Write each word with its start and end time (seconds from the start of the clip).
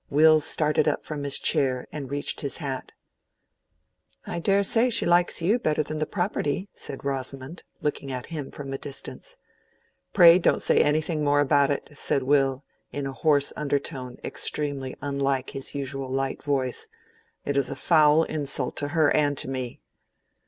Will 0.09 0.41
started 0.41 0.87
up 0.87 1.05
from 1.05 1.23
his 1.23 1.37
chair 1.37 1.85
and 1.91 2.09
reached 2.09 2.41
his 2.41 2.57
hat. 2.57 2.91
"I 4.25 4.39
dare 4.39 4.63
say 4.63 4.89
she 4.89 5.05
likes 5.05 5.43
you 5.43 5.59
better 5.59 5.83
than 5.83 5.99
the 5.99 6.07
property," 6.07 6.67
said 6.73 7.05
Rosamond, 7.05 7.61
looking 7.81 8.11
at 8.11 8.25
him 8.33 8.49
from 8.49 8.73
a 8.73 8.79
distance. 8.79 9.37
"Pray 10.11 10.39
don't 10.39 10.63
say 10.63 10.79
any 10.81 11.03
more 11.17 11.39
about 11.39 11.69
it," 11.69 11.87
said 11.93 12.23
Will, 12.23 12.63
in 12.91 13.05
a 13.05 13.11
hoarse 13.13 13.53
undertone 13.55 14.17
extremely 14.23 14.95
unlike 15.03 15.51
his 15.51 15.75
usual 15.75 16.09
light 16.09 16.41
voice. 16.41 16.87
"It 17.45 17.55
is 17.55 17.69
a 17.69 17.75
foul 17.75 18.23
insult 18.23 18.75
to 18.77 18.87
her 18.97 19.15
and 19.15 19.37
to 19.37 19.47
me." 19.47 19.81